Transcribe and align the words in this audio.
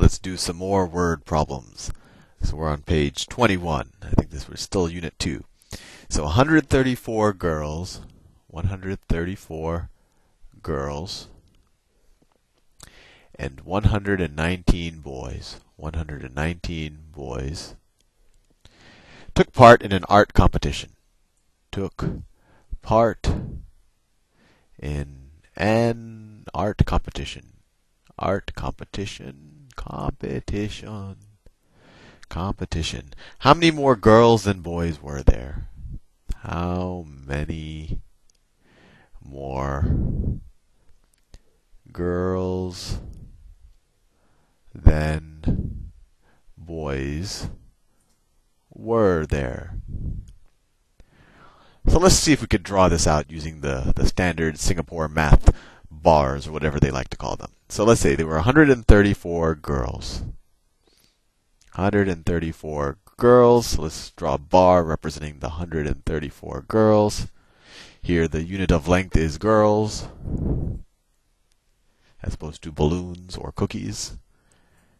let's 0.00 0.18
do 0.18 0.36
some 0.38 0.56
more 0.56 0.86
word 0.86 1.26
problems. 1.26 1.92
So 2.42 2.56
we're 2.56 2.70
on 2.70 2.82
page 2.82 3.28
21. 3.28 3.90
I 4.02 4.08
think 4.10 4.30
this 4.30 4.48
was 4.48 4.60
still 4.60 4.88
unit 4.88 5.12
2. 5.18 5.44
So 6.08 6.24
134 6.24 7.34
girls, 7.34 8.00
134 8.48 9.90
girls, 10.62 11.28
and 13.34 13.60
119 13.60 15.00
boys, 15.00 15.60
119 15.76 16.98
boys, 17.12 17.74
took 19.34 19.52
part 19.52 19.82
in 19.82 19.92
an 19.92 20.04
art 20.08 20.32
competition. 20.32 20.92
Took 21.70 22.22
part 22.80 23.28
in 24.78 25.30
an 25.56 26.44
art 26.54 26.86
competition. 26.86 27.58
Art 28.18 28.52
competition, 28.54 29.59
competition, 29.80 31.16
competition. 32.28 33.14
How 33.38 33.54
many 33.54 33.70
more 33.70 33.96
girls 33.96 34.44
than 34.44 34.60
boys 34.60 35.00
were 35.00 35.22
there? 35.22 35.70
How 36.42 37.06
many 37.08 38.02
more 39.24 39.86
girls 41.90 42.98
than 44.74 45.92
boys 46.58 47.48
were 48.68 49.24
there? 49.24 49.78
So 51.88 51.98
let's 51.98 52.16
see 52.16 52.34
if 52.34 52.42
we 52.42 52.48
could 52.48 52.62
draw 52.62 52.90
this 52.90 53.06
out 53.06 53.30
using 53.30 53.62
the, 53.62 53.94
the 53.96 54.06
standard 54.06 54.58
Singapore 54.58 55.08
math 55.08 55.54
bars 56.02 56.46
or 56.46 56.52
whatever 56.52 56.80
they 56.80 56.90
like 56.90 57.08
to 57.10 57.16
call 57.16 57.36
them. 57.36 57.52
So 57.68 57.84
let's 57.84 58.00
say 58.00 58.14
there 58.14 58.26
were 58.26 58.34
134 58.34 59.54
girls. 59.56 60.22
134 61.74 62.98
girls. 63.16 63.66
So 63.66 63.82
let's 63.82 64.10
draw 64.10 64.34
a 64.34 64.38
bar 64.38 64.82
representing 64.84 65.38
the 65.38 65.48
134 65.48 66.62
girls. 66.62 67.28
Here 68.02 68.26
the 68.26 68.42
unit 68.42 68.72
of 68.72 68.88
length 68.88 69.16
is 69.16 69.38
girls 69.38 70.08
as 72.22 72.34
opposed 72.34 72.62
to 72.62 72.72
balloons 72.72 73.36
or 73.36 73.52
cookies. 73.52 74.16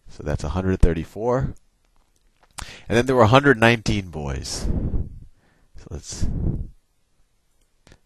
So 0.08 0.22
that's 0.22 0.42
134. 0.42 1.54
And 2.88 2.96
then 2.96 3.06
there 3.06 3.16
were 3.16 3.22
119 3.22 4.10
boys. 4.10 4.68
So 5.76 5.86
let's 5.90 6.28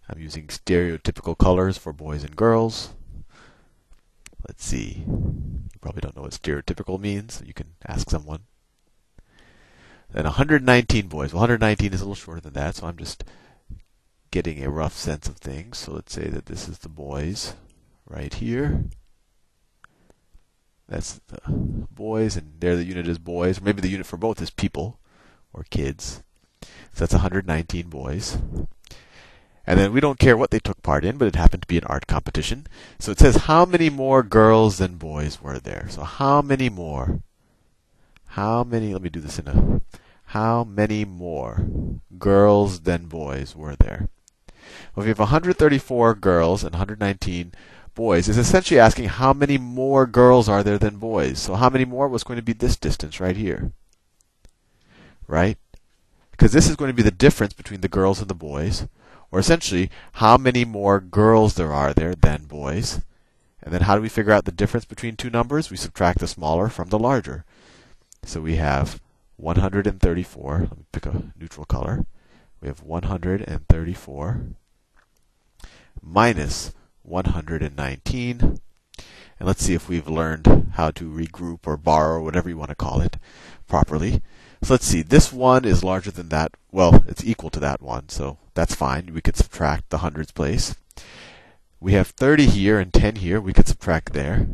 I'm 0.08 0.18
using 0.18 0.48
stereotypical 0.48 1.36
colors 1.36 1.78
for 1.78 1.92
boys 1.92 2.24
and 2.24 2.36
girls. 2.36 2.94
Let's 4.46 4.64
see. 4.64 5.04
You 5.06 5.78
probably 5.80 6.02
don't 6.02 6.14
know 6.16 6.22
what 6.22 6.32
stereotypical 6.32 7.00
means. 7.00 7.42
You 7.46 7.54
can 7.54 7.74
ask 7.86 8.10
someone. 8.10 8.40
Then 10.12 10.24
119 10.24 11.08
boys. 11.08 11.32
Well, 11.32 11.40
119 11.40 11.92
is 11.92 12.00
a 12.00 12.04
little 12.04 12.14
shorter 12.14 12.40
than 12.40 12.52
that, 12.52 12.76
so 12.76 12.86
I'm 12.86 12.98
just 12.98 13.24
getting 14.30 14.62
a 14.62 14.70
rough 14.70 14.94
sense 14.94 15.26
of 15.26 15.36
things. 15.36 15.78
So 15.78 15.92
let's 15.92 16.12
say 16.12 16.28
that 16.28 16.46
this 16.46 16.68
is 16.68 16.78
the 16.78 16.88
boys 16.88 17.54
right 18.06 18.32
here. 18.34 18.84
That's 20.86 21.20
the 21.28 21.38
boys, 21.90 22.36
and 22.36 22.60
there 22.60 22.76
the 22.76 22.84
unit 22.84 23.08
is 23.08 23.18
boys. 23.18 23.60
Maybe 23.60 23.80
the 23.80 23.88
unit 23.88 24.06
for 24.06 24.18
both 24.18 24.42
is 24.42 24.50
people 24.50 25.00
or 25.54 25.64
kids. 25.70 26.22
So 26.62 27.00
that's 27.00 27.14
119 27.14 27.88
boys. 27.88 28.38
And 29.66 29.78
then 29.78 29.92
we 29.92 30.00
don't 30.00 30.18
care 30.18 30.36
what 30.36 30.50
they 30.50 30.58
took 30.58 30.82
part 30.82 31.04
in, 31.04 31.16
but 31.16 31.28
it 31.28 31.36
happened 31.36 31.62
to 31.62 31.68
be 31.68 31.78
an 31.78 31.84
art 31.84 32.06
competition. 32.06 32.66
So 32.98 33.12
it 33.12 33.18
says 33.18 33.36
how 33.36 33.64
many 33.64 33.88
more 33.88 34.22
girls 34.22 34.78
than 34.78 34.96
boys 34.96 35.40
were 35.40 35.58
there. 35.58 35.86
So 35.88 36.02
how 36.02 36.42
many 36.42 36.68
more? 36.68 37.20
How 38.28 38.64
many? 38.64 38.92
Let 38.92 39.02
me 39.02 39.08
do 39.08 39.20
this 39.20 39.38
in 39.38 39.48
a. 39.48 39.80
How 40.28 40.64
many 40.64 41.04
more 41.04 41.66
girls 42.18 42.80
than 42.80 43.06
boys 43.06 43.54
were 43.54 43.76
there? 43.76 44.08
Well, 44.94 45.04
if 45.04 45.06
you 45.06 45.10
have 45.10 45.18
134 45.18 46.14
girls 46.16 46.64
and 46.64 46.72
119 46.72 47.52
boys, 47.94 48.28
it's 48.28 48.38
essentially 48.38 48.80
asking 48.80 49.06
how 49.06 49.32
many 49.32 49.56
more 49.56 50.06
girls 50.06 50.48
are 50.48 50.62
there 50.62 50.78
than 50.78 50.96
boys. 50.96 51.38
So 51.38 51.54
how 51.54 51.70
many 51.70 51.84
more 51.84 52.08
was 52.08 52.24
going 52.24 52.36
to 52.36 52.42
be 52.42 52.52
this 52.52 52.76
distance 52.76 53.20
right 53.20 53.36
here? 53.36 53.72
Right? 55.26 55.58
Because 56.32 56.52
this 56.52 56.68
is 56.68 56.76
going 56.76 56.90
to 56.90 56.96
be 56.96 57.02
the 57.02 57.10
difference 57.10 57.52
between 57.52 57.80
the 57.80 57.88
girls 57.88 58.20
and 58.20 58.28
the 58.28 58.34
boys 58.34 58.88
or 59.34 59.40
essentially 59.40 59.90
how 60.12 60.36
many 60.36 60.64
more 60.64 61.00
girls 61.00 61.54
there 61.54 61.72
are 61.72 61.92
there 61.92 62.14
than 62.14 62.44
boys. 62.44 63.00
And 63.60 63.74
then 63.74 63.80
how 63.80 63.96
do 63.96 64.00
we 64.00 64.08
figure 64.08 64.30
out 64.30 64.44
the 64.44 64.52
difference 64.52 64.84
between 64.84 65.16
two 65.16 65.28
numbers? 65.28 65.72
We 65.72 65.76
subtract 65.76 66.20
the 66.20 66.28
smaller 66.28 66.68
from 66.68 66.90
the 66.90 67.00
larger. 67.00 67.44
So 68.22 68.40
we 68.40 68.54
have 68.56 69.00
134. 69.38 70.58
Let 70.60 70.78
me 70.78 70.84
pick 70.92 71.06
a 71.06 71.32
neutral 71.36 71.64
color. 71.64 72.06
We 72.60 72.68
have 72.68 72.84
134 72.84 74.40
minus 76.00 76.72
119. 77.02 78.40
And 78.40 78.60
let's 79.40 79.64
see 79.64 79.74
if 79.74 79.88
we've 79.88 80.08
learned 80.08 80.70
how 80.74 80.92
to 80.92 81.10
regroup 81.10 81.66
or 81.66 81.76
borrow, 81.76 82.22
whatever 82.22 82.48
you 82.48 82.56
want 82.56 82.68
to 82.68 82.76
call 82.76 83.00
it, 83.00 83.16
properly. 83.66 84.22
So 84.64 84.72
let's 84.72 84.86
see, 84.86 85.02
this 85.02 85.30
one 85.30 85.66
is 85.66 85.84
larger 85.84 86.10
than 86.10 86.30
that. 86.30 86.52
Well, 86.72 87.04
it's 87.06 87.22
equal 87.22 87.50
to 87.50 87.60
that 87.60 87.82
one, 87.82 88.08
so 88.08 88.38
that's 88.54 88.74
fine. 88.74 89.12
We 89.12 89.20
could 89.20 89.36
subtract 89.36 89.90
the 89.90 89.98
hundreds 89.98 90.32
place. 90.32 90.74
We 91.80 91.92
have 91.92 92.08
30 92.08 92.46
here 92.46 92.78
and 92.78 92.90
10 92.90 93.16
here. 93.16 93.42
We 93.42 93.52
could 93.52 93.68
subtract 93.68 94.14
there. 94.14 94.46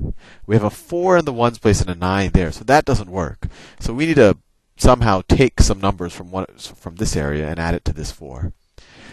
We 0.49 0.57
have 0.57 0.65
a 0.65 0.71
4 0.71 1.19
in 1.19 1.27
the 1.27 1.33
ones 1.33 1.59
place 1.59 1.81
and 1.81 1.89
a 1.89 1.95
9 1.95 2.31
there, 2.33 2.51
so 2.51 2.65
that 2.65 2.85
doesn't 2.85 3.09
work. 3.09 3.47
So 3.79 3.95
we 3.95 4.05
need 4.05 4.17
to 4.17 4.37
somehow 4.77 5.23
take 5.29 5.61
some 5.61 5.81
numbers 5.81 6.13
from 6.13 6.33
one 6.33 6.47
from 6.57 6.97
this 6.97 7.15
area 7.15 7.49
and 7.49 7.61
add 7.61 7.77
it 7.77 7.85
to 7.85 7.93
this 7.93 8.11
4. 8.11 8.53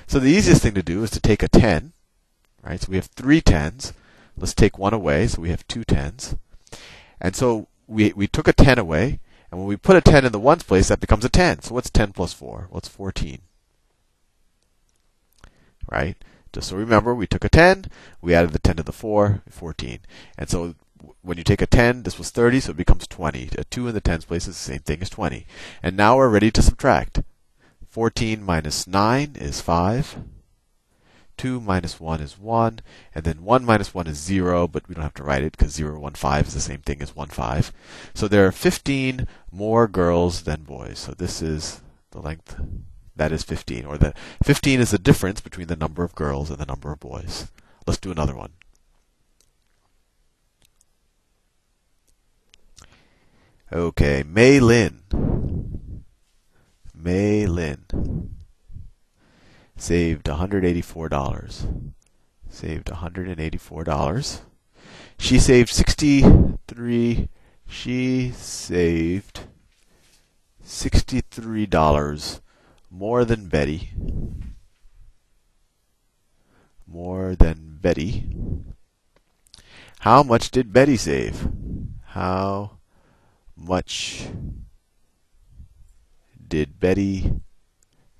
So 0.08 0.18
the 0.18 0.32
easiest 0.32 0.64
thing 0.64 0.74
to 0.74 0.82
do 0.82 1.04
is 1.04 1.12
to 1.12 1.20
take 1.20 1.44
a 1.44 1.48
10, 1.48 1.94
right? 2.64 2.82
So 2.82 2.88
we 2.90 2.96
have 2.96 3.06
three 3.06 3.42
tens. 3.42 3.94
Let's 4.36 4.56
take 4.56 4.80
one 4.80 4.96
away, 4.96 5.28
so 5.28 5.44
we 5.44 5.52
have 5.52 5.68
two 5.68 5.84
tens. 5.84 6.36
And 7.22 7.36
so 7.36 7.68
we 7.86 8.14
we 8.14 8.26
took 8.26 8.48
a 8.48 8.54
10 8.54 8.80
away, 8.80 9.20
and 9.52 9.60
when 9.60 9.68
we 9.68 9.78
put 9.78 9.96
a 9.96 10.02
10 10.02 10.26
in 10.26 10.32
the 10.32 10.40
ones 10.40 10.64
place, 10.64 10.90
that 10.90 11.00
becomes 11.00 11.24
a 11.24 11.30
10. 11.30 11.62
So 11.62 11.74
what's 11.74 11.90
10 11.90 12.14
plus 12.14 12.34
4? 12.34 12.68
Well, 12.70 12.80
it's 12.80 12.88
14. 12.88 13.40
Right? 15.90 16.18
Just 16.52 16.70
so 16.70 16.76
remember, 16.76 17.14
we 17.14 17.28
took 17.28 17.46
a 17.46 17.50
10, 17.50 17.86
we 18.22 18.34
added 18.34 18.52
the 18.52 18.60
10 18.60 18.78
to 18.78 18.84
the 18.84 18.92
4, 18.92 19.44
14. 19.50 20.00
And 20.38 20.50
so 20.50 20.76
when 21.22 21.38
you 21.38 21.44
take 21.44 21.62
a 21.62 21.68
10, 21.68 22.04
this 22.04 22.18
was 22.18 22.30
30, 22.30 22.60
so 22.62 22.72
it 22.72 22.78
becomes 22.78 23.08
20. 23.08 23.50
A 23.58 23.64
2 23.64 23.88
in 23.88 23.94
the 23.94 24.02
tens 24.02 24.26
place 24.26 24.48
is 24.48 24.56
the 24.56 24.74
same 24.74 24.80
thing 24.80 25.02
as 25.02 25.10
20. 25.10 25.46
And 25.84 25.96
now 25.96 26.18
we're 26.18 26.30
ready 26.30 26.52
to 26.52 26.62
subtract. 26.62 27.22
14 27.90 28.44
minus 28.44 28.88
9 28.88 29.36
is 29.36 29.62
5. 29.62 30.18
2 31.38 31.62
minus 31.62 32.00
1 32.00 32.22
is 32.22 32.38
1, 32.38 32.80
and 33.14 33.24
then 33.24 33.44
1 33.44 33.66
minus 33.66 33.94
1 33.94 34.08
is 34.08 34.18
0, 34.18 34.68
but 34.68 34.88
we 34.88 34.96
don't 34.96 35.04
have 35.04 35.14
to 35.16 35.24
write 35.24 35.44
it 35.44 35.56
because 35.56 35.74
0, 35.74 36.00
1, 36.00 36.14
5 36.14 36.48
is 36.48 36.54
the 36.54 36.60
same 36.60 36.82
thing 36.82 37.02
as 37.02 37.16
1, 37.16 37.30
5. 37.30 37.72
So 38.14 38.28
there 38.28 38.46
are 38.46 38.52
15 38.52 39.28
more 39.52 39.88
girls 39.88 40.44
than 40.44 40.64
boys. 40.64 41.00
So 41.00 41.14
this 41.14 41.42
is 41.42 41.82
the 42.12 42.20
length, 42.20 42.60
that 43.16 43.32
is 43.32 43.44
15. 43.44 43.86
Or 43.86 43.98
the 43.98 44.14
15 44.44 44.80
is 44.80 44.92
the 44.92 44.98
difference 44.98 45.42
between 45.42 45.68
the 45.68 45.76
number 45.76 46.04
of 46.04 46.16
girls 46.16 46.50
and 46.50 46.60
the 46.60 46.66
number 46.66 46.92
of 46.92 47.00
boys. 47.00 47.52
Let's 47.86 48.00
do 48.00 48.12
another 48.12 48.36
one. 48.36 48.54
Okay, 53.72 54.24
Mei 54.24 54.60
Lin. 54.60 55.02
Mei 56.94 57.46
Lin 57.46 58.37
saved 59.78 60.26
$184. 60.26 61.94
Saved 62.50 62.88
$184. 62.88 64.40
She 65.20 65.40
saved 65.40 65.70
63 65.70 67.30
she 67.68 68.32
saved 68.32 69.42
$63 70.64 72.42
more 72.90 73.26
than 73.26 73.50
Betty. 73.50 73.92
More 76.88 77.36
than 77.36 77.80
Betty. 77.82 78.28
How 80.00 80.24
much 80.24 80.52
did 80.52 80.72
Betty 80.72 80.96
save? 80.96 81.50
How 82.06 82.78
much 83.56 84.28
did 86.48 86.80
Betty 86.80 87.42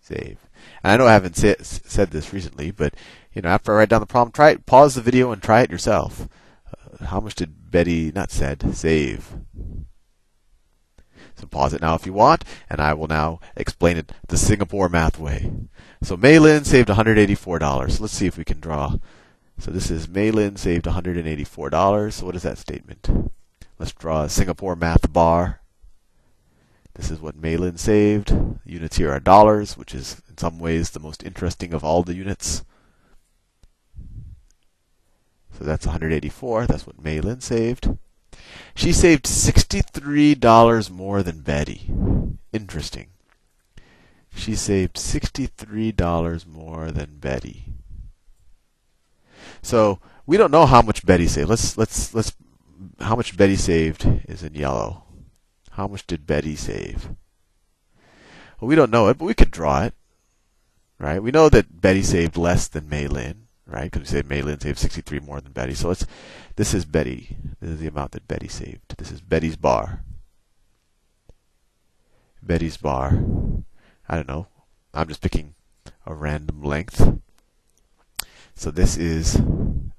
save? 0.02 0.47
And 0.84 0.94
I 0.94 0.98
know 0.98 1.08
I 1.08 1.14
haven't 1.14 1.36
said 1.36 2.12
this 2.12 2.34
recently, 2.34 2.72
but 2.72 2.94
you 3.34 3.42
know, 3.42 3.50
after 3.50 3.72
I 3.72 3.78
write 3.78 3.90
down 3.90 4.02
the 4.02 4.08
problem, 4.08 4.32
try 4.32 4.52
it, 4.52 4.66
pause 4.66 4.96
the 4.96 5.02
video 5.02 5.32
and 5.32 5.42
try 5.42 5.62
it 5.62 5.72
yourself. 5.72 6.28
Uh, 6.68 7.06
how 7.06 7.20
much 7.20 7.36
did 7.36 7.72
Betty 7.72 8.12
not 8.12 8.32
said 8.32 8.76
save? 8.76 9.34
So 11.36 11.46
pause 11.46 11.74
it 11.74 11.82
now 11.82 11.94
if 11.94 12.06
you 12.06 12.14
want, 12.14 12.44
and 12.70 12.82
I 12.82 12.94
will 12.94 13.08
now 13.08 13.40
explain 13.56 13.98
it 13.98 14.12
the 14.28 14.38
Singapore 14.38 14.90
math 14.90 15.20
way. 15.20 15.52
So 16.02 16.18
Mei 16.18 16.40
Lin 16.40 16.64
saved 16.64 16.90
$184. 16.90 17.92
So 17.92 18.02
let's 18.02 18.14
see 18.14 18.26
if 18.26 18.38
we 18.38 18.44
can 18.44 18.60
draw. 18.60 18.96
So 19.60 19.72
this 19.72 19.92
is 19.92 20.08
Mei 20.08 20.32
Lin 20.32 20.56
saved 20.56 20.86
$184. 20.86 22.14
So 22.14 22.26
what 22.26 22.36
is 22.36 22.44
that 22.44 22.58
statement? 22.58 23.32
Let's 23.78 23.94
draw 23.94 24.24
a 24.24 24.30
Singapore 24.30 24.76
math 24.76 25.12
bar. 25.14 25.62
This 26.98 27.12
is 27.12 27.22
what 27.22 27.36
Mei 27.36 27.58
Lin 27.58 27.78
saved. 27.78 28.36
Units 28.66 28.98
here 28.98 29.12
are 29.12 29.20
dollars, 29.20 29.78
which 29.78 29.94
is 29.94 30.22
in 30.28 30.38
some 30.38 30.58
ways 30.58 30.90
the 30.90 31.00
most 31.00 31.24
interesting 31.24 31.74
of 31.74 31.84
all 31.84 32.02
the 32.02 32.16
units. 32.16 32.66
So 35.58 35.64
that's 35.64 35.86
184. 35.86 36.66
That's 36.66 36.88
what 36.88 37.02
Mei 37.02 37.22
Lin 37.22 37.40
saved. 37.40 37.98
She 38.76 38.92
saved 38.92 39.26
$63 39.26 40.90
more 40.90 41.24
than 41.24 41.42
Betty. 41.42 41.90
Interesting. 42.52 43.10
She 44.34 44.56
saved 44.56 44.98
$63 44.98 46.48
more 46.48 46.92
than 46.92 47.18
Betty. 47.20 47.74
So 49.62 50.00
we 50.26 50.38
don't 50.38 50.52
know 50.52 50.66
how 50.66 50.82
much 50.82 51.06
Betty 51.06 51.28
saved. 51.28 51.50
Let's 51.50 51.78
let's 51.78 52.14
let's 52.14 52.34
how 53.00 53.16
much 53.16 53.36
Betty 53.36 53.56
saved 53.56 54.06
is 54.28 54.44
in 54.44 54.54
yellow. 54.54 55.07
How 55.78 55.88
much 55.88 56.08
did 56.08 56.26
Betty 56.26 56.56
save? 56.56 57.10
Well, 58.60 58.68
we 58.68 58.74
don't 58.74 58.90
know 58.90 59.10
it, 59.10 59.20
but 59.20 59.26
we 59.26 59.36
could 59.36 59.52
draw 59.52 59.84
it. 59.84 59.94
Right? 60.98 61.22
We 61.22 61.30
know 61.30 61.50
that 61.50 61.80
Betty 61.82 62.02
saved 62.02 62.36
less 62.36 62.68
than 62.68 62.90
Mei 62.90 63.06
Lin, 63.06 63.44
right? 63.68 63.84
Because 63.84 64.02
we 64.02 64.08
said 64.08 64.28
Mei 64.28 64.42
Lin 64.42 64.60
saved 64.60 64.80
63 64.80 65.20
more 65.20 65.40
than 65.40 65.52
Betty. 65.52 65.76
So 65.76 65.90
let's 65.90 66.08
this 66.56 66.74
is 66.74 66.84
Betty. 66.84 67.38
This 67.62 67.70
is 67.70 67.80
the 67.80 67.86
amount 67.86 68.14
that 68.14 68.28
Betty 68.28 68.48
saved. 68.48 68.98
This 68.98 69.12
is 69.12 69.22
Betty's 69.22 69.56
bar. 69.56 70.04
Betty's 72.42 72.78
bar. 72.78 73.24
I 74.10 74.16
don't 74.16 74.28
know. 74.28 74.48
I'm 74.96 75.08
just 75.08 75.22
picking 75.22 75.54
a 76.08 76.16
random 76.16 76.64
length. 76.64 77.20
So 78.56 78.72
this 78.72 78.98
is 78.98 79.40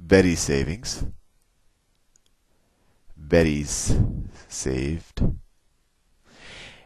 Betty's 0.01 0.41
savings. 0.41 1.05
Betty's 3.17 3.97
saved. 4.49 5.23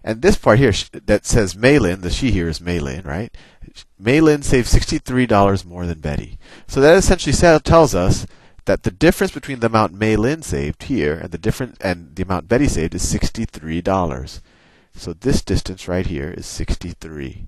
And 0.05 0.21
this 0.21 0.37
part 0.37 0.59
here 0.59 0.73
that 0.93 1.25
says 1.25 1.57
Mei 1.57 1.79
Lin, 1.79 2.01
the 2.01 2.11
she 2.11 2.31
here 2.33 2.49
is 2.49 2.61
Mei 2.61 2.81
Lin, 2.81 3.03
right? 3.05 3.35
Mei 3.99 4.21
Lin 4.21 4.43
saved 4.43 4.69
$63 4.69 5.65
more 5.65 5.87
than 5.87 6.01
Betty. 6.01 6.39
So 6.67 6.81
that 6.81 6.97
essentially 6.97 7.61
tells 7.61 7.95
us 7.95 8.27
that 8.65 8.83
the 8.83 8.91
difference 8.91 9.33
between 9.33 9.61
the 9.61 9.67
amount 9.67 9.95
Mei 9.95 10.17
Lin 10.17 10.43
saved 10.43 10.85
here 10.85 11.15
and 11.15 11.31
the 11.31 11.39
difference 11.39 11.77
and 11.81 12.15
the 12.17 12.23
amount 12.23 12.49
Betty 12.49 12.69
saved 12.69 12.95
is 12.95 13.13
$63. 13.13 14.41
So 14.95 15.13
this 15.13 15.43
distance 15.43 15.89
right 15.89 16.07
here 16.07 16.31
is 16.31 16.47
63. 16.47 17.47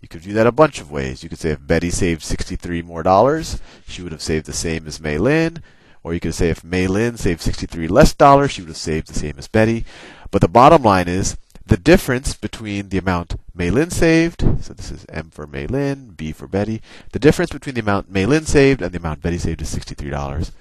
You 0.00 0.08
could 0.08 0.20
view 0.20 0.34
that 0.34 0.46
a 0.46 0.52
bunch 0.52 0.80
of 0.80 0.90
ways. 0.90 1.22
You 1.22 1.28
could 1.28 1.38
say 1.38 1.50
if 1.50 1.66
Betty 1.66 1.90
saved 1.90 2.22
63 2.22 2.82
more 2.82 3.02
dollars, 3.02 3.60
she 3.88 4.02
would 4.02 4.12
have 4.12 4.22
saved 4.22 4.46
the 4.46 4.52
same 4.52 4.86
as 4.86 5.00
Mei 5.00 5.18
Lin. 5.18 5.62
Or 6.04 6.14
you 6.14 6.20
could 6.20 6.34
say 6.34 6.50
if 6.50 6.62
Mei 6.62 6.86
Lin 6.86 7.16
saved 7.16 7.40
63 7.40 7.88
less 7.88 8.14
dollars, 8.14 8.52
she 8.52 8.60
would 8.60 8.68
have 8.68 8.76
saved 8.76 9.08
the 9.08 9.18
same 9.18 9.34
as 9.38 9.48
Betty. 9.48 9.84
But 10.30 10.40
the 10.40 10.48
bottom 10.48 10.82
line 10.82 11.08
is 11.08 11.36
the 11.66 11.76
difference 11.76 12.34
between 12.34 12.90
the 12.90 12.98
amount 12.98 13.36
Mei 13.54 13.70
Lin 13.70 13.90
saved, 13.90 14.42
so 14.62 14.72
this 14.72 14.90
is 14.90 15.06
M 15.08 15.30
for 15.30 15.46
Mei 15.46 15.66
Lin, 15.66 16.10
B 16.10 16.30
for 16.32 16.46
Betty, 16.46 16.80
the 17.12 17.18
difference 17.18 17.50
between 17.50 17.74
the 17.74 17.80
amount 17.80 18.10
Mei 18.10 18.26
Lin 18.26 18.44
saved 18.44 18.82
and 18.82 18.92
the 18.92 18.98
amount 18.98 19.22
Betty 19.22 19.38
saved 19.38 19.62
is 19.62 19.74
$63. 19.74 20.52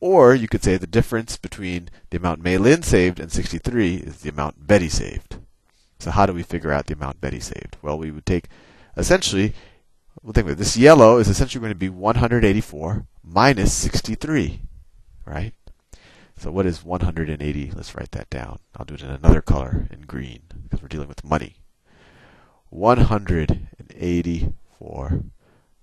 Or 0.00 0.34
you 0.34 0.48
could 0.48 0.62
say 0.62 0.76
the 0.76 0.86
difference 0.86 1.36
between 1.36 1.88
the 2.10 2.18
amount 2.18 2.42
Mei 2.42 2.58
Lin 2.58 2.82
saved 2.82 3.18
and 3.18 3.32
63 3.32 3.96
is 3.96 4.20
the 4.20 4.30
amount 4.30 4.66
Betty 4.66 4.88
saved. 4.88 5.38
So 5.98 6.10
how 6.10 6.26
do 6.26 6.32
we 6.32 6.42
figure 6.42 6.72
out 6.72 6.86
the 6.86 6.94
amount 6.94 7.20
Betty 7.20 7.40
saved? 7.40 7.76
Well, 7.82 7.98
we 7.98 8.10
would 8.10 8.26
take 8.26 8.48
essentially, 8.96 9.54
we'll 10.22 10.32
think 10.32 10.46
about 10.46 10.52
it. 10.52 10.58
This 10.58 10.76
yellow 10.76 11.18
is 11.18 11.28
essentially 11.28 11.60
going 11.60 11.72
to 11.72 11.78
be 11.78 11.88
184 11.88 13.06
minus 13.24 13.72
63, 13.72 14.60
right? 15.24 15.52
So 16.38 16.50
what 16.52 16.66
is 16.66 16.84
180? 16.84 17.72
Let's 17.74 17.96
write 17.96 18.12
that 18.12 18.30
down. 18.30 18.60
I'll 18.76 18.84
do 18.84 18.94
it 18.94 19.02
in 19.02 19.10
another 19.10 19.42
color, 19.42 19.88
in 19.90 20.02
green, 20.02 20.42
because 20.62 20.80
we're 20.80 20.86
dealing 20.86 21.08
with 21.08 21.24
money. 21.24 21.56
184 22.70 25.22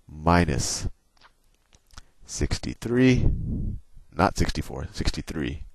minus 0.07 0.88
63, 2.25 3.30
not 4.16 4.38
64, 4.38 4.88
63. 4.94 5.66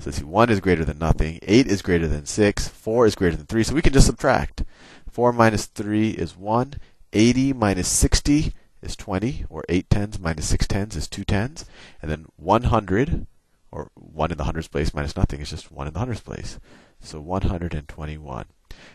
So 0.00 0.10
see, 0.10 0.24
1 0.24 0.50
is 0.50 0.58
greater 0.58 0.84
than 0.84 0.98
nothing, 0.98 1.38
8 1.42 1.68
is 1.68 1.80
greater 1.80 2.08
than 2.08 2.26
6, 2.26 2.68
4 2.68 3.06
is 3.06 3.14
greater 3.14 3.36
than 3.36 3.46
3, 3.46 3.62
so 3.62 3.72
we 3.72 3.82
can 3.82 3.92
just 3.92 4.06
subtract. 4.06 4.64
4 5.10 5.32
minus 5.32 5.66
3 5.66 6.10
is 6.10 6.36
1, 6.36 6.74
80 7.12 7.52
minus 7.52 7.86
60 7.86 8.52
is 8.82 8.96
20, 8.96 9.44
or 9.48 9.62
8 9.68 9.88
tens 9.88 10.18
minus 10.18 10.48
6 10.48 10.66
tens 10.66 10.96
is 10.96 11.06
2 11.06 11.22
tens, 11.22 11.66
and 12.00 12.10
then 12.10 12.26
100 12.34 13.28
or 13.72 13.90
1 13.94 14.30
in 14.30 14.38
the 14.38 14.44
hundreds 14.44 14.68
place 14.68 14.94
minus 14.94 15.16
nothing 15.16 15.40
is 15.40 15.50
just 15.50 15.72
1 15.72 15.88
in 15.88 15.92
the 15.94 15.98
hundreds 15.98 16.20
place. 16.20 16.60
So 17.00 17.20
121. 17.20 18.44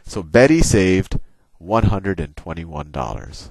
So 0.05 0.23
Betty 0.23 0.61
saved 0.61 1.19
$121. 1.61 3.49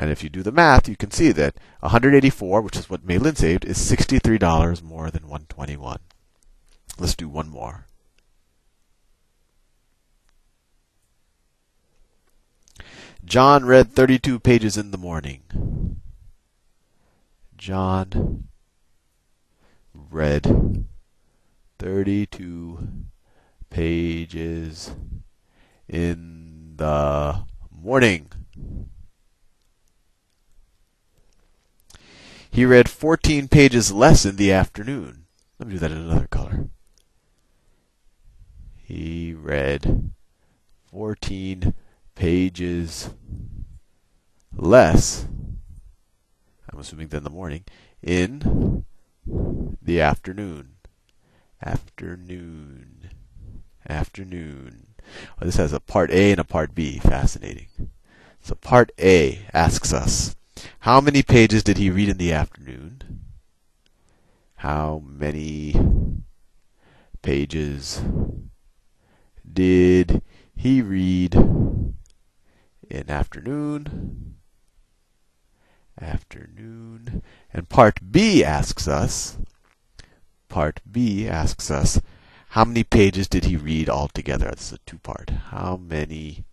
And 0.00 0.10
if 0.10 0.22
you 0.22 0.30
do 0.30 0.42
the 0.42 0.52
math, 0.52 0.88
you 0.88 0.96
can 0.96 1.10
see 1.10 1.32
that 1.32 1.56
184, 1.80 2.62
which 2.62 2.76
is 2.76 2.88
what 2.88 3.04
Mei 3.04 3.18
Lin 3.18 3.34
saved, 3.34 3.64
is 3.64 3.76
$63 3.78 4.82
more 4.82 5.10
than 5.10 5.24
121. 5.24 5.98
Let's 6.98 7.16
do 7.16 7.28
one 7.28 7.48
more. 7.48 7.86
John 13.24 13.66
read 13.66 13.92
32 13.92 14.38
pages 14.38 14.76
in 14.78 14.90
the 14.90 14.98
morning. 14.98 16.00
John 17.56 18.48
read 20.10 20.86
32 21.78 22.88
pages 23.70 24.94
in 25.88 26.74
the 26.76 27.44
morning. 27.70 28.28
He 32.50 32.64
read 32.64 32.88
14 32.88 33.48
pages 33.48 33.92
less 33.92 34.24
in 34.24 34.36
the 34.36 34.52
afternoon. 34.52 35.26
Let 35.58 35.68
me 35.68 35.74
do 35.74 35.78
that 35.80 35.92
in 35.92 35.98
another 35.98 36.26
color. 36.26 36.68
He 38.76 39.34
read 39.34 40.12
14 40.90 41.74
pages 42.14 43.10
less, 44.52 45.26
I'm 46.72 46.80
assuming 46.80 47.08
than 47.08 47.22
the 47.22 47.30
morning, 47.30 47.64
in 48.02 48.84
the 49.82 50.00
afternoon. 50.00 50.76
Afternoon. 51.64 53.10
Afternoon. 53.88 54.86
Well, 55.38 55.46
this 55.46 55.56
has 55.56 55.72
a 55.72 55.80
part 55.80 56.10
A 56.10 56.30
and 56.32 56.40
a 56.40 56.44
part 56.44 56.74
B. 56.74 56.98
Fascinating. 56.98 57.68
So 58.40 58.54
part 58.54 58.92
A 58.98 59.40
asks 59.52 59.92
us, 59.92 60.36
how 60.80 61.00
many 61.00 61.22
pages 61.22 61.62
did 61.62 61.78
he 61.78 61.90
read 61.90 62.08
in 62.08 62.18
the 62.18 62.32
afternoon? 62.32 63.02
How 64.56 65.02
many 65.04 65.74
pages 67.22 68.02
did 69.50 70.22
he 70.56 70.82
read 70.82 71.34
in 71.34 71.94
afternoon? 73.08 74.37
Afternoon. 76.00 77.22
And 77.52 77.68
part 77.68 78.00
B 78.10 78.44
asks 78.44 78.86
us, 78.86 79.38
part 80.48 80.80
B 80.90 81.28
asks 81.28 81.70
us, 81.70 82.00
how 82.50 82.64
many 82.64 82.82
pages 82.82 83.28
did 83.28 83.44
he 83.44 83.56
read 83.56 83.90
altogether? 83.90 84.50
This 84.50 84.68
is 84.68 84.72
a 84.72 84.78
two 84.86 84.98
part. 84.98 85.30
How 85.30 85.76
many 85.76 86.44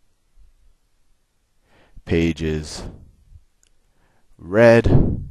pages 2.03 2.83
read 4.37 5.23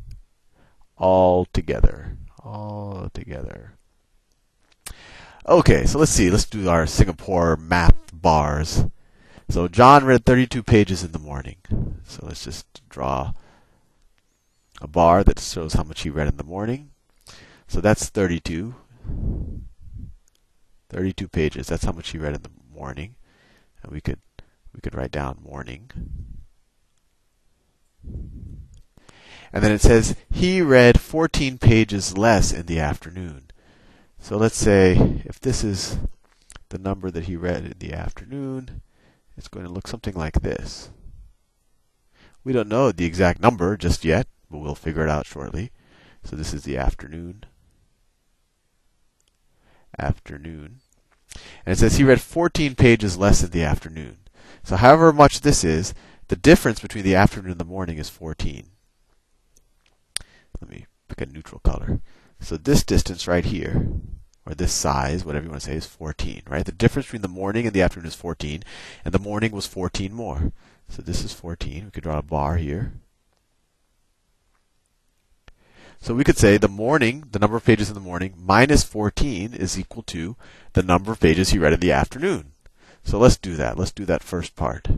altogether? 0.96 2.16
All 2.42 3.10
together. 3.12 3.74
Okay, 5.46 5.84
so 5.84 5.98
let's 5.98 6.12
see. 6.12 6.30
Let's 6.30 6.46
do 6.46 6.68
our 6.68 6.86
Singapore 6.86 7.56
math 7.56 7.96
bars. 8.12 8.86
So 9.50 9.68
John 9.68 10.04
read 10.04 10.24
32 10.24 10.62
pages 10.62 11.04
in 11.04 11.12
the 11.12 11.18
morning. 11.18 11.56
So 12.04 12.24
let's 12.26 12.44
just 12.44 12.88
draw 12.88 13.34
a 14.80 14.86
bar 14.86 15.24
that 15.24 15.38
shows 15.38 15.74
how 15.74 15.82
much 15.82 16.02
he 16.02 16.10
read 16.10 16.28
in 16.28 16.36
the 16.36 16.44
morning. 16.44 16.90
So 17.66 17.80
that's 17.80 18.08
32. 18.08 18.74
32 20.90 21.28
pages. 21.28 21.66
That's 21.66 21.84
how 21.84 21.92
much 21.92 22.10
he 22.10 22.18
read 22.18 22.34
in 22.34 22.42
the 22.42 22.50
morning. 22.72 23.16
And 23.82 23.92
we 23.92 24.00
could 24.00 24.20
we 24.74 24.80
could 24.80 24.94
write 24.94 25.12
down 25.12 25.38
morning. 25.42 25.90
And 29.52 29.62
then 29.62 29.70
it 29.70 29.80
says 29.80 30.16
he 30.30 30.60
read 30.60 31.00
14 31.00 31.58
pages 31.58 32.18
less 32.18 32.52
in 32.52 32.66
the 32.66 32.80
afternoon. 32.80 33.50
So 34.18 34.36
let's 34.36 34.56
say 34.56 35.22
if 35.24 35.38
this 35.38 35.62
is 35.62 35.98
the 36.70 36.78
number 36.78 37.10
that 37.10 37.24
he 37.24 37.36
read 37.36 37.64
in 37.64 37.74
the 37.78 37.92
afternoon, 37.92 38.82
it's 39.36 39.48
going 39.48 39.64
to 39.64 39.72
look 39.72 39.86
something 39.86 40.14
like 40.14 40.40
this. 40.40 40.90
We 42.42 42.52
don't 42.52 42.68
know 42.68 42.90
the 42.90 43.04
exact 43.04 43.40
number 43.40 43.76
just 43.76 44.04
yet 44.04 44.26
but 44.54 44.60
we'll 44.60 44.76
figure 44.76 45.02
it 45.02 45.10
out 45.10 45.26
shortly. 45.26 45.72
So 46.22 46.36
this 46.36 46.54
is 46.54 46.62
the 46.62 46.76
afternoon. 46.76 47.42
Afternoon. 49.98 50.78
And 51.66 51.72
it 51.72 51.78
says 51.78 51.96
he 51.96 52.04
read 52.04 52.20
14 52.20 52.76
pages 52.76 53.18
less 53.18 53.42
in 53.42 53.50
the 53.50 53.64
afternoon. 53.64 54.18
So 54.62 54.76
however 54.76 55.12
much 55.12 55.40
this 55.40 55.64
is, 55.64 55.92
the 56.28 56.36
difference 56.36 56.78
between 56.78 57.02
the 57.02 57.16
afternoon 57.16 57.50
and 57.50 57.60
the 57.60 57.64
morning 57.64 57.98
is 57.98 58.08
14. 58.08 58.68
Let 60.60 60.70
me 60.70 60.86
pick 61.08 61.20
a 61.20 61.26
neutral 61.26 61.58
color. 61.58 62.00
So 62.38 62.56
this 62.56 62.84
distance 62.84 63.26
right 63.26 63.44
here, 63.44 63.88
or 64.46 64.54
this 64.54 64.72
size, 64.72 65.24
whatever 65.24 65.46
you 65.46 65.50
want 65.50 65.62
to 65.62 65.68
say, 65.68 65.74
is 65.74 65.86
14, 65.86 66.42
right? 66.48 66.64
The 66.64 66.70
difference 66.70 67.06
between 67.06 67.22
the 67.22 67.28
morning 67.28 67.66
and 67.66 67.74
the 67.74 67.82
afternoon 67.82 68.06
is 68.06 68.14
14, 68.14 68.62
and 69.04 69.12
the 69.12 69.18
morning 69.18 69.50
was 69.50 69.66
14 69.66 70.14
more. 70.14 70.52
So 70.88 71.02
this 71.02 71.24
is 71.24 71.32
14. 71.32 71.86
We 71.86 71.90
could 71.90 72.04
draw 72.04 72.18
a 72.18 72.22
bar 72.22 72.56
here. 72.56 72.92
So 76.00 76.14
we 76.14 76.24
could 76.24 76.36
say 76.36 76.56
the 76.56 76.68
morning, 76.68 77.24
the 77.30 77.38
number 77.38 77.56
of 77.56 77.64
pages 77.64 77.88
in 77.88 77.94
the 77.94 78.00
morning, 78.00 78.34
minus 78.36 78.84
14 78.84 79.54
is 79.54 79.78
equal 79.78 80.02
to 80.04 80.36
the 80.74 80.82
number 80.82 81.12
of 81.12 81.20
pages 81.20 81.50
he 81.50 81.58
read 81.58 81.72
in 81.72 81.80
the 81.80 81.92
afternoon. 81.92 82.52
So 83.04 83.18
let's 83.18 83.36
do 83.36 83.56
that. 83.56 83.78
Let's 83.78 83.92
do 83.92 84.04
that 84.04 84.22
first 84.22 84.54
part. 84.54 84.88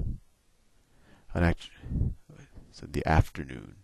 So 2.73 2.87
the 2.87 3.07
afternoon. 3.07 3.77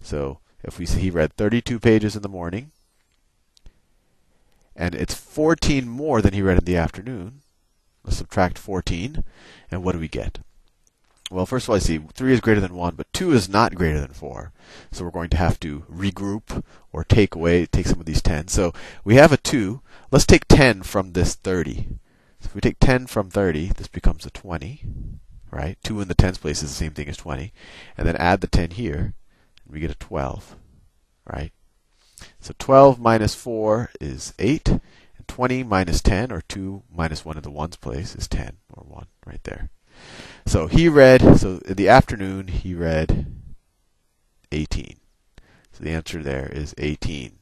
So 0.00 0.40
if 0.62 0.78
we 0.78 0.86
see 0.86 1.00
he 1.00 1.10
read 1.10 1.34
32 1.34 1.78
pages 1.78 2.16
in 2.16 2.22
the 2.22 2.28
morning, 2.28 2.70
and 4.74 4.94
it's 4.94 5.14
14 5.14 5.88
more 5.88 6.22
than 6.22 6.32
he 6.32 6.42
read 6.42 6.58
in 6.58 6.64
the 6.64 6.76
afternoon, 6.76 7.42
let's 8.04 8.16
subtract 8.16 8.58
14, 8.58 9.24
and 9.70 9.84
what 9.84 9.92
do 9.92 9.98
we 9.98 10.08
get? 10.08 10.40
Well, 11.30 11.46
first 11.46 11.66
of 11.66 11.70
all, 11.70 11.76
I 11.76 11.78
see 11.78 11.98
3 11.98 12.32
is 12.32 12.40
greater 12.40 12.60
than 12.60 12.74
1, 12.74 12.96
but 12.96 13.12
2 13.12 13.32
is 13.32 13.48
not 13.48 13.76
greater 13.76 14.00
than 14.00 14.12
4. 14.12 14.52
So 14.90 15.04
we're 15.04 15.12
going 15.12 15.30
to 15.30 15.36
have 15.36 15.60
to 15.60 15.84
regroup 15.88 16.64
or 16.92 17.04
take 17.04 17.36
away, 17.36 17.66
take 17.66 17.86
some 17.86 18.00
of 18.00 18.06
these 18.06 18.20
10. 18.20 18.48
So 18.48 18.72
we 19.04 19.14
have 19.14 19.30
a 19.30 19.36
2. 19.36 19.80
Let's 20.10 20.26
take 20.26 20.48
10 20.48 20.82
from 20.82 21.12
this 21.12 21.36
30. 21.36 21.86
So 22.40 22.46
if 22.46 22.54
we 22.54 22.60
take 22.60 22.80
10 22.80 23.06
from 23.06 23.30
30, 23.30 23.68
this 23.76 23.86
becomes 23.86 24.26
a 24.26 24.30
20, 24.30 24.82
right? 25.52 25.78
2 25.84 26.00
in 26.00 26.08
the 26.08 26.14
tens 26.14 26.38
place 26.38 26.64
is 26.64 26.70
the 26.70 26.74
same 26.74 26.92
thing 26.92 27.08
as 27.08 27.16
20. 27.18 27.52
And 27.96 28.08
then 28.08 28.16
add 28.16 28.40
the 28.40 28.48
10 28.48 28.72
here, 28.72 29.14
and 29.64 29.72
we 29.72 29.78
get 29.78 29.92
a 29.92 29.94
12, 29.94 30.56
right? 31.32 31.52
So 32.40 32.54
12 32.58 32.98
minus 32.98 33.36
4 33.36 33.90
is 34.00 34.34
8. 34.40 34.68
And 34.68 34.80
20 35.28 35.62
minus 35.62 36.00
10, 36.02 36.32
or 36.32 36.40
2 36.40 36.82
minus 36.92 37.24
1 37.24 37.36
in 37.36 37.42
the 37.44 37.52
ones 37.52 37.76
place, 37.76 38.16
is 38.16 38.26
10, 38.26 38.56
or 38.72 38.82
1, 38.82 39.06
right 39.26 39.44
there. 39.44 39.70
So 40.46 40.66
he 40.66 40.88
read, 40.88 41.38
so 41.38 41.60
in 41.66 41.74
the 41.74 41.88
afternoon, 41.88 42.48
he 42.48 42.74
read 42.74 43.26
18. 44.52 44.96
So 45.72 45.84
the 45.84 45.90
answer 45.90 46.22
there 46.22 46.46
is 46.46 46.74
18. 46.78 47.38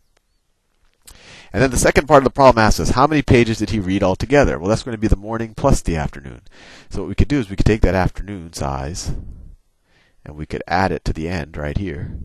And 1.53 1.63
then 1.63 1.71
the 1.71 1.79
second 1.79 2.07
part 2.07 2.19
of 2.19 2.25
the 2.25 2.31
problem 2.31 2.63
asks 2.63 2.81
us, 2.81 2.91
how 2.91 3.07
many 3.07 3.23
pages 3.23 3.59
did 3.59 3.71
he 3.71 3.81
read 3.81 4.03
altogether? 4.03 4.59
Well, 4.59 4.69
that's 4.69 4.83
going 4.83 4.97
to 4.97 5.01
be 5.01 5.09
the 5.09 5.17
morning 5.17 5.55
plus 5.55 5.81
the 5.81 5.97
afternoon. 5.97 6.43
So 6.91 7.01
what 7.01 7.09
we 7.09 7.15
could 7.15 7.29
do 7.29 7.39
is 7.39 7.49
we 7.49 7.57
could 7.57 7.65
take 7.65 7.81
that 7.81 7.95
afternoon 7.95 8.53
size, 8.53 9.13
and 10.25 10.37
we 10.37 10.45
could 10.45 10.63
add 10.69 10.93
it 10.93 11.05
to 11.07 11.15
the 11.15 11.29
end 11.29 11.57
right 11.57 11.79
here. 11.79 12.19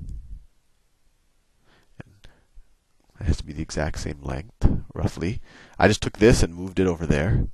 It 3.19 3.27
has 3.27 3.37
to 3.37 3.45
be 3.45 3.53
the 3.53 3.61
exact 3.61 3.99
same 3.99 4.21
length, 4.21 4.67
roughly. 4.93 5.39
I 5.79 5.87
just 5.87 6.01
took 6.01 6.17
this 6.17 6.43
and 6.43 6.53
moved 6.53 6.77
it 6.77 6.87
over 6.87 7.05
there. 7.05 7.47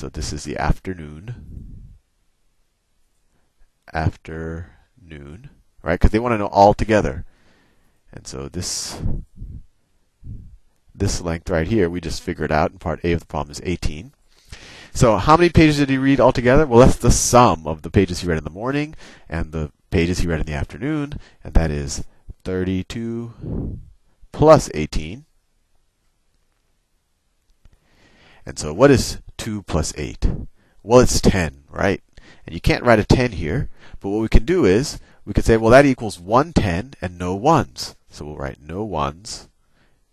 So 0.00 0.08
this 0.08 0.32
is 0.32 0.44
the 0.44 0.56
afternoon 0.56 1.92
afternoon, 3.92 5.50
right? 5.82 6.00
Because 6.00 6.10
they 6.10 6.18
want 6.18 6.32
to 6.32 6.38
know 6.38 6.46
all 6.46 6.72
together. 6.72 7.26
And 8.10 8.26
so 8.26 8.48
this 8.48 8.98
this 10.94 11.20
length 11.20 11.50
right 11.50 11.66
here, 11.66 11.90
we 11.90 12.00
just 12.00 12.22
figured 12.22 12.50
out 12.50 12.70
in 12.70 12.78
part 12.78 13.04
A 13.04 13.12
of 13.12 13.20
the 13.20 13.26
problem 13.26 13.50
is 13.50 13.60
18. 13.62 14.14
So 14.94 15.18
how 15.18 15.36
many 15.36 15.50
pages 15.50 15.76
did 15.76 15.90
he 15.90 15.98
read 15.98 16.18
altogether? 16.18 16.66
Well, 16.66 16.80
that's 16.80 16.96
the 16.96 17.10
sum 17.10 17.66
of 17.66 17.82
the 17.82 17.90
pages 17.90 18.20
he 18.20 18.26
read 18.26 18.38
in 18.38 18.44
the 18.44 18.48
morning 18.48 18.94
and 19.28 19.52
the 19.52 19.70
pages 19.90 20.20
he 20.20 20.26
read 20.26 20.40
in 20.40 20.46
the 20.46 20.54
afternoon, 20.54 21.12
and 21.44 21.52
that 21.52 21.70
is 21.70 22.04
32 22.44 23.78
plus 24.32 24.70
18. 24.72 25.26
And 28.46 28.58
so 28.58 28.72
what 28.72 28.90
is 28.90 29.18
2 29.40 29.62
plus 29.62 29.94
8? 29.96 30.30
Well, 30.82 31.00
it's 31.00 31.18
10, 31.18 31.64
right? 31.70 32.02
And 32.44 32.54
you 32.54 32.60
can't 32.60 32.84
write 32.84 32.98
a 32.98 33.04
10 33.04 33.32
here, 33.32 33.70
but 33.98 34.10
what 34.10 34.20
we 34.20 34.28
can 34.28 34.44
do 34.44 34.66
is 34.66 35.00
we 35.24 35.32
could 35.32 35.46
say, 35.46 35.56
well, 35.56 35.70
that 35.70 35.86
equals 35.86 36.20
110 36.20 36.92
and 37.00 37.18
no 37.18 37.34
ones. 37.34 37.96
So 38.10 38.26
we'll 38.26 38.36
write 38.36 38.60
no 38.60 38.84
ones 38.84 39.48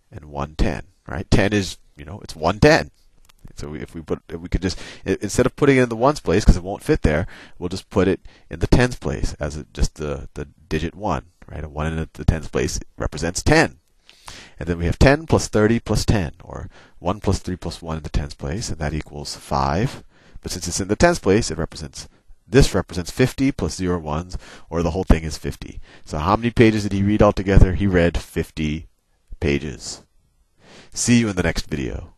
and 0.10 0.26
110, 0.26 0.84
right? 1.10 1.30
10 1.30 1.52
is, 1.52 1.78
you 1.98 2.06
know, 2.06 2.22
it's 2.24 2.38
110. 2.38 2.92
So 3.56 3.76
if 3.76 3.94
we 3.94 4.02
put, 4.02 4.22
if 4.30 4.40
we 4.40 4.48
could 4.48 4.62
just 4.62 4.80
instead 5.04 5.46
of 5.46 5.56
putting 5.58 5.78
it 5.78 5.84
in 5.84 5.90
the 5.90 5.96
ones 5.96 6.22
place 6.22 6.46
because 6.46 6.56
it 6.56 6.64
won't 6.64 6.84
fit 6.84 7.02
there, 7.02 7.28
we'll 7.60 7.70
just 7.70 7.90
put 7.90 8.08
it 8.08 8.22
in 8.50 8.60
the 8.60 8.68
tens 8.68 8.96
place 8.96 9.34
as 9.40 9.58
a, 9.58 9.66
just 9.74 9.96
the 9.96 10.30
the 10.36 10.48
digit 10.70 10.96
one, 10.96 11.26
right? 11.48 11.64
A 11.64 11.70
one 11.70 11.92
in 11.92 12.08
the 12.14 12.26
tens 12.26 12.48
place 12.48 12.80
represents 12.98 13.42
10. 13.42 13.80
And 14.60 14.68
then 14.68 14.78
we 14.78 14.86
have 14.86 15.00
10 15.00 15.26
plus 15.28 15.48
30 15.48 15.80
plus 15.80 16.06
10, 16.06 16.34
or 16.44 16.70
1 17.00 17.20
plus 17.20 17.40
3 17.40 17.56
plus 17.56 17.82
1 17.82 17.98
in 17.98 18.04
the 18.04 18.10
tens 18.10 18.34
place, 18.34 18.70
and 18.70 18.78
that 18.80 18.94
equals 18.94 19.36
5. 19.36 20.04
But 20.42 20.52
since 20.52 20.68
it's 20.68 20.80
in 20.80 20.88
the 20.88 20.96
tens 20.96 21.20
place, 21.20 21.52
it 21.52 21.58
represents 21.58 22.08
this 22.50 22.74
represents 22.74 23.12
50 23.12 23.52
plus 23.52 23.76
0 23.76 24.00
ones, 24.00 24.38
or 24.70 24.82
the 24.82 24.92
whole 24.92 25.04
thing 25.04 25.24
is 25.24 25.38
50. 25.38 25.82
So 26.06 26.18
how 26.18 26.36
many 26.38 26.50
pages 26.50 26.84
did 26.84 26.94
he 26.94 27.04
read 27.04 27.22
altogether? 27.22 27.74
He 27.74 27.88
read 27.88 28.18
50 28.18 28.88
pages. 29.40 30.04
See 30.94 31.20
you 31.20 31.30
in 31.30 31.36
the 31.36 31.44
next 31.44 31.70
video. 31.70 32.14